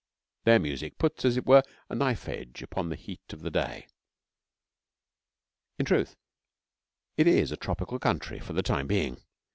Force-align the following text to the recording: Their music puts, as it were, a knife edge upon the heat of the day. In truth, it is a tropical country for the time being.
Their 0.45 0.57
music 0.57 0.97
puts, 0.97 1.25
as 1.25 1.37
it 1.37 1.45
were, 1.45 1.61
a 1.87 1.93
knife 1.93 2.27
edge 2.27 2.63
upon 2.63 2.89
the 2.89 2.95
heat 2.95 3.21
of 3.33 3.41
the 3.43 3.51
day. 3.51 3.85
In 5.77 5.85
truth, 5.85 6.15
it 7.17 7.27
is 7.27 7.51
a 7.51 7.55
tropical 7.55 7.99
country 7.99 8.39
for 8.39 8.53
the 8.53 8.63
time 8.63 8.87
being. 8.87 9.21